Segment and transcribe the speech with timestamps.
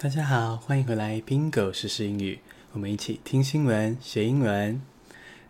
[0.00, 2.38] 大家好，欢迎回来，Bingo 实时英语，
[2.70, 4.80] 我们一起听新闻学英文。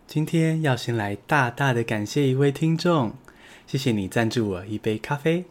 [0.06, 3.12] 今天要先来大大的感谢一位听众，
[3.66, 5.44] 谢谢你赞助我一杯咖啡。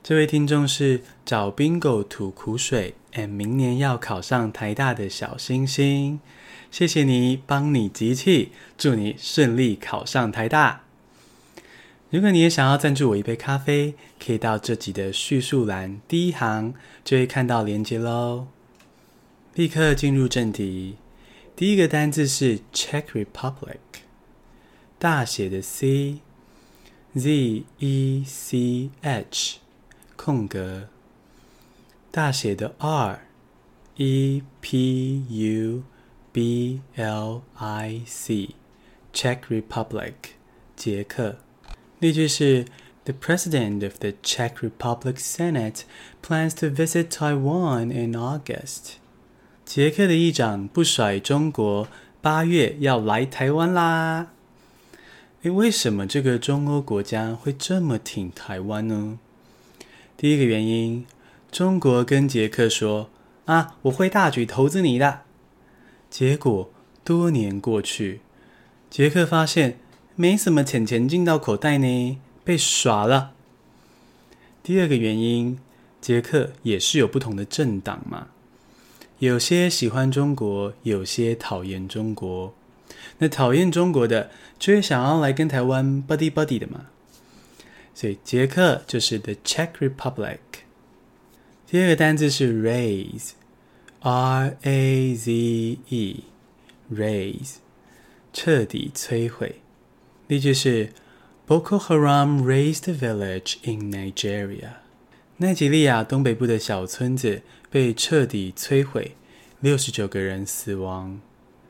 [0.00, 6.20] 这位听众是找 Bingo 吐苦水，and 明年要考上台大的小星星，
[6.70, 10.83] 谢谢你，帮你集气，祝你顺利考上台大。
[12.14, 16.72] 如果你也想要赞助我一杯咖啡，可以到这集的叙述栏第一行
[17.02, 18.46] 就会看到链接喽。
[19.54, 20.94] 立刻进入正题，
[21.56, 23.78] 第一个单字是 Czech Republic，
[24.96, 29.56] 大写的 C，Z E C H，
[30.14, 30.88] 空格，
[32.12, 35.82] 大写的 R，E P U
[36.30, 40.12] B L I C，Czech Republic，
[40.76, 41.38] 捷克。
[42.04, 42.66] 例句是
[43.04, 45.84] ：The President of the Czech Republic Senate
[46.22, 48.96] plans to visit Taiwan in August。
[49.64, 51.88] 捷克的议长不甩中国，
[52.20, 54.32] 八月要来台湾啦。
[55.44, 59.18] 诶，为什么这个中欧国家会这么挺台湾呢？
[60.18, 61.06] 第一个原因，
[61.50, 63.08] 中国跟捷克说
[63.46, 65.20] ：“啊，我会大举投资你的。”
[66.10, 66.70] 结果
[67.02, 68.20] 多年过去，
[68.90, 69.78] 捷克发现。
[70.16, 73.32] 没什么钱钱进到口袋呢，被耍了。
[74.62, 75.58] 第二个原因，
[76.00, 78.28] 捷克也是有不同的政党嘛，
[79.18, 82.54] 有些喜欢中国，有些讨厌中国。
[83.18, 86.86] 那讨厌中国的，就会想要来跟台湾 buddy buddy 的嘛。
[87.92, 90.38] 所以捷克就是 the Czech Republic。
[91.66, 97.54] 第二个单字是 raise，r a z e，raise
[98.32, 99.60] 彻底摧毁。
[100.26, 100.88] 例句是
[101.46, 104.76] ：Boko Haram raised the village in Nigeria。
[105.36, 109.16] 奈及利亚东北部的小村子被彻底摧毁，
[109.60, 111.20] 六十九个人死亡。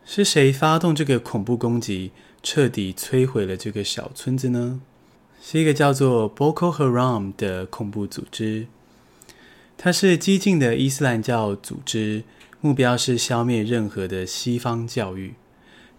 [0.04, 4.80] 是谁发动这个恐怖攻击，彻底摧毁了这个小村子呢？
[5.42, 8.68] 是一个叫做 Boko Haram 的恐怖组织。
[9.76, 12.22] 它是激进的伊斯兰教组织，
[12.60, 15.34] 目标是消灭任何的西方教育。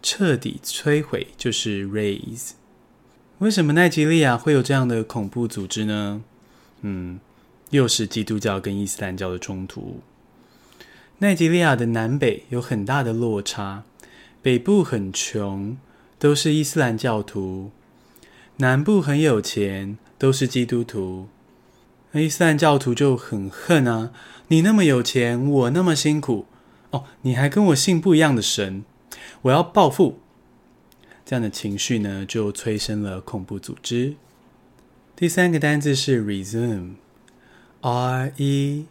[0.05, 2.51] 彻底摧毁就是 raise。
[3.39, 6.21] 为什么奈及利亚会有这样的恐怖组织呢？
[6.81, 7.19] 嗯，
[7.71, 10.01] 又是基督教跟伊斯兰教的冲突。
[11.17, 13.83] 奈及利亚的南北有很大的落差，
[14.43, 15.75] 北部很穷，
[16.19, 17.71] 都是伊斯兰教徒；
[18.57, 21.29] 南部很有钱，都是基督徒。
[22.11, 24.11] 那伊斯兰教徒就很恨啊！
[24.49, 26.45] 你那么有钱，我那么辛苦，
[26.91, 28.85] 哦，你还跟我信不一样的神。
[29.42, 30.18] 我要报复，
[31.24, 34.16] 这样的情绪呢，就催生了恐怖组织。
[35.16, 38.86] 第三个单字是 resume，R E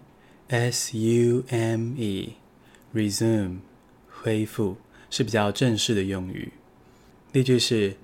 [0.47, 3.57] S U M E，resume
[4.09, 4.77] 恢复
[5.09, 6.53] 是比较正式的用语。
[7.31, 7.95] 例句是：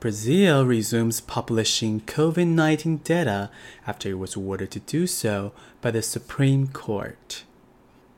[0.00, 3.48] Brazil resumes publishing COVID-19 data
[3.86, 7.44] after it was ordered to do so by the Supreme Court。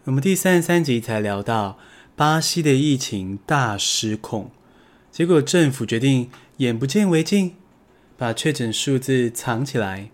[0.04, 1.78] 我们第三十三集才聊到。
[2.15, 4.51] 巴西的疫情大失控，
[5.11, 7.55] 结果政府决定眼不见为净，
[8.17, 10.11] 把确诊数字藏起来。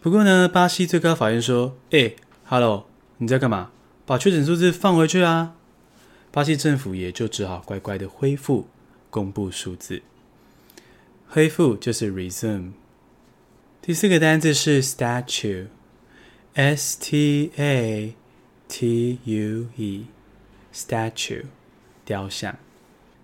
[0.00, 2.86] 不过呢，巴西最高法院说：“哎，Hello，
[3.18, 3.70] 你在干嘛？
[4.04, 5.54] 把确诊数字放回去啊！”
[6.30, 8.68] 巴西政府也就只好乖乖的恢复
[9.08, 10.02] 公布数字。
[11.26, 12.72] 恢复就是 resume。
[13.80, 15.68] 第四个单字是 statue，S
[17.00, 18.14] T A
[18.68, 20.06] T U E。
[20.76, 21.44] Statue，
[22.04, 22.54] 雕像。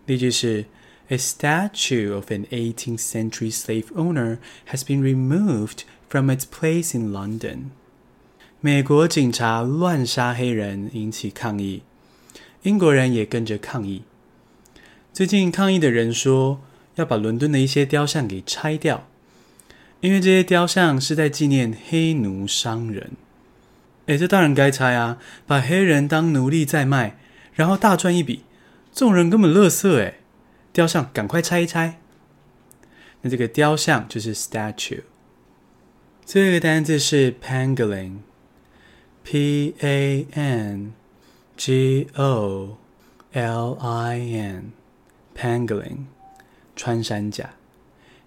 [0.06, 0.64] 例句是
[1.08, 4.38] ：A statue of an 18th century slave owner
[4.70, 7.64] has been removed from its place in London。
[8.60, 11.82] 美国警察乱杀黑人，引起抗议，
[12.62, 14.04] 英国人也跟着抗议。
[15.12, 16.62] 最近抗议的人说，
[16.94, 19.06] 要把伦敦的一些雕像给拆掉，
[20.00, 23.10] 因为这些雕像是在纪念黑奴商人。
[24.06, 27.18] 诶，这当然该拆啊，把黑人当奴隶在卖。
[27.54, 28.44] 然后大赚一笔，
[28.92, 30.14] 这种人根本乐色哎！
[30.72, 32.00] 雕像赶快拆一拆。
[33.20, 35.02] 那这个雕像就是 statue。
[36.24, 40.94] 最后一个单字是 pangolin，P A N
[41.56, 42.78] G O
[43.32, 46.06] L I N，pangolin，
[46.74, 47.50] 穿山甲。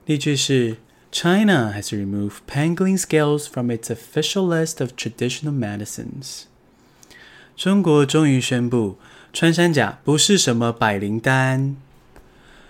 [0.05, 0.77] 例句是
[1.11, 6.43] ：China has removed pangolin scales from its official list of traditional medicines。
[7.55, 8.97] 中国终于宣布。
[9.33, 11.75] 穿山甲不是什么百灵丹，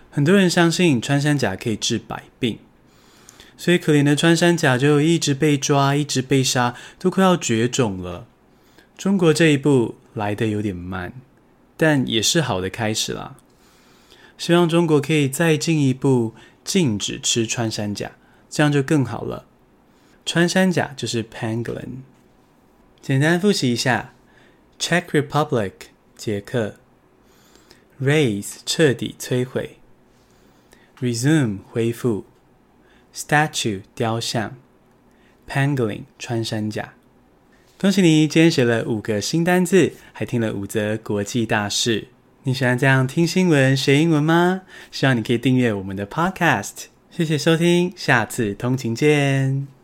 [0.09, 2.57] 很多人相信穿山甲可以治百病，
[3.55, 8.25] 所以可怜的穿山甲就一直被抓，一直被杀，都快要绝种了。
[8.97, 11.13] 中国这一步来得有点慢，
[11.77, 13.35] 但也是好的开始啦。
[14.39, 16.33] 希望中国可以再进一步
[16.63, 18.13] 禁止吃穿山甲，
[18.49, 19.45] 这样就更好了。
[20.25, 21.99] 穿山甲就是 pangolin。
[23.03, 24.14] 简单复习一下
[24.79, 25.71] ：Czech Republic
[26.15, 26.75] 捷克
[28.01, 29.77] Raise 彻底摧毁
[30.99, 32.25] ，resume 恢复
[33.15, 34.55] ，statue 雕像
[35.49, 36.93] ，pangolin 穿山甲。
[37.77, 42.07] 恭喜你，今天学了五个新单字，还听了五则国际大事。
[42.43, 44.61] 你喜欢这样听新闻学英文吗？
[44.91, 46.85] 希望你可以订阅我们的 Podcast。
[47.11, 49.74] 谢谢收听，下次通勤见。